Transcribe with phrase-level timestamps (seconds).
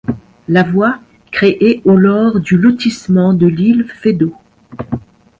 [0.47, 0.97] La voie,
[1.31, 4.33] créée au lors du lotissement de l'île Feydeau.